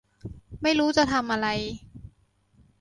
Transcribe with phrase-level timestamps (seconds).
[0.61, 1.47] ไม่รู้จะทำอะไร